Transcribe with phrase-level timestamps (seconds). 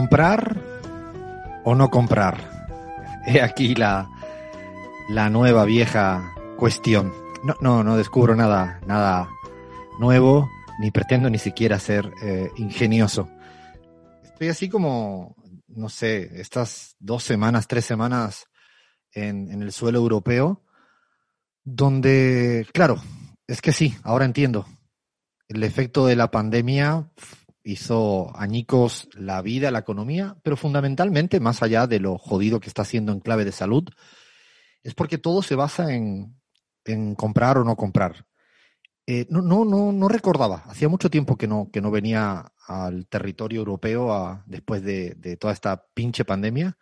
[0.00, 0.56] ¿Comprar
[1.62, 2.38] o no comprar?
[3.26, 4.08] He aquí la,
[5.10, 7.12] la nueva vieja cuestión.
[7.44, 9.28] No, no, no descubro nada, nada
[9.98, 10.48] nuevo,
[10.80, 13.28] ni pretendo ni siquiera ser eh, ingenioso.
[14.22, 15.36] Estoy así como,
[15.68, 18.46] no sé, estas dos semanas, tres semanas
[19.12, 20.64] en, en el suelo europeo,
[21.62, 22.96] donde, claro,
[23.46, 24.64] es que sí, ahora entiendo.
[25.46, 27.10] El efecto de la pandemia
[27.62, 32.82] hizo añicos la vida, la economía, pero fundamentalmente, más allá de lo jodido que está
[32.82, 33.88] haciendo en clave de salud,
[34.82, 36.40] es porque todo se basa en,
[36.84, 38.26] en comprar o no comprar.
[39.06, 43.06] Eh, no, no, no, no recordaba, hacía mucho tiempo que no, que no venía al
[43.08, 46.78] territorio europeo a, después de, de toda esta pinche pandemia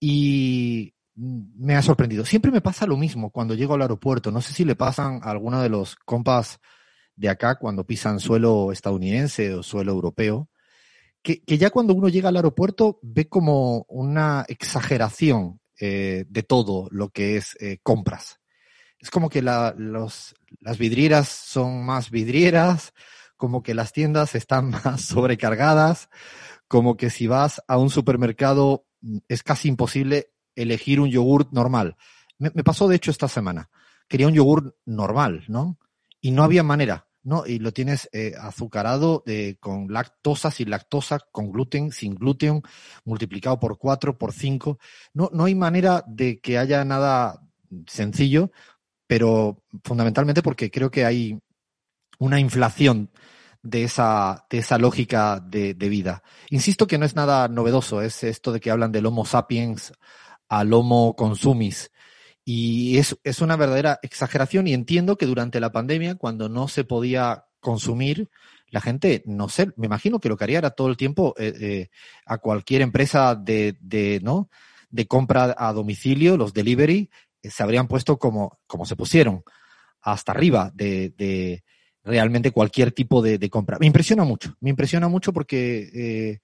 [0.00, 2.24] y me ha sorprendido.
[2.24, 4.30] Siempre me pasa lo mismo cuando llego al aeropuerto.
[4.30, 6.60] No sé si le pasan a alguno de los compas
[7.20, 10.48] de acá cuando pisan suelo estadounidense o suelo europeo,
[11.22, 16.88] que, que ya cuando uno llega al aeropuerto ve como una exageración eh, de todo
[16.90, 18.40] lo que es eh, compras.
[18.98, 19.84] Es como que las
[20.78, 22.94] vidrieras son más vidrieras,
[23.36, 26.08] como que las tiendas están más sobrecargadas,
[26.68, 31.96] como que si vas a un supermercado mm, es casi imposible elegir un yogurt normal.
[32.38, 33.68] Me pasó de hecho esta semana.
[34.08, 35.78] Quería un yogur normal, ¿no?
[36.22, 37.09] Y no había manera.
[37.22, 37.46] ¿No?
[37.46, 42.62] Y lo tienes eh, azucarado eh, con lactosa, sin lactosa, con gluten, sin gluten,
[43.04, 44.78] multiplicado por cuatro, por cinco.
[45.12, 47.42] No, no hay manera de que haya nada
[47.86, 48.50] sencillo,
[49.06, 51.38] pero fundamentalmente porque creo que hay
[52.18, 53.10] una inflación
[53.62, 56.22] de esa, de esa lógica de, de, vida.
[56.48, 59.92] Insisto que no es nada novedoso, es esto de que hablan del Homo sapiens
[60.48, 61.90] al Homo consumis.
[62.44, 66.84] Y es, es una verdadera exageración y entiendo que durante la pandemia, cuando no se
[66.84, 68.30] podía consumir,
[68.70, 71.52] la gente, no sé, me imagino que lo que haría era todo el tiempo eh,
[71.60, 71.88] eh,
[72.24, 74.48] a cualquier empresa de, de, ¿no?
[74.90, 77.10] de compra a domicilio, los delivery,
[77.42, 79.42] eh, se habrían puesto como, como se pusieron,
[80.00, 81.64] hasta arriba de, de
[82.04, 83.78] realmente cualquier tipo de, compra.
[83.78, 86.40] Me impresiona mucho, me impresiona mucho porque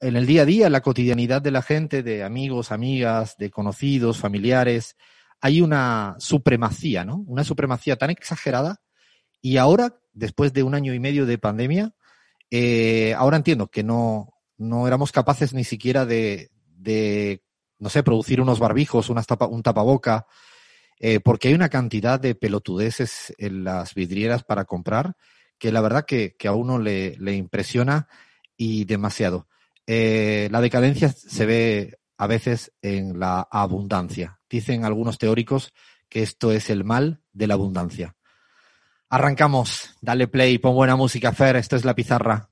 [0.00, 4.18] en el día a día, la cotidianidad de la gente, de amigos, amigas, de conocidos,
[4.18, 4.96] familiares,
[5.46, 7.22] hay una supremacía, ¿no?
[7.28, 8.80] Una supremacía tan exagerada
[9.40, 11.94] y ahora, después de un año y medio de pandemia,
[12.50, 16.50] eh, ahora entiendo que no, no éramos capaces ni siquiera de,
[17.78, 20.26] no sé, producir unos barbijos, unas tapa, un tapaboca,
[20.98, 25.14] eh, porque hay una cantidad de pelotudeces en las vidrieras para comprar
[25.58, 28.08] que la verdad que, a uno le, le, impresiona
[28.56, 29.46] y demasiado.
[29.86, 34.35] Eh, la decadencia se ve a veces en la abundancia.
[34.48, 35.72] Dicen algunos teóricos
[36.08, 38.16] que esto es el mal de la abundancia.
[39.08, 42.50] Arrancamos, dale play, pon buena música, Fer, esto es la pizarra.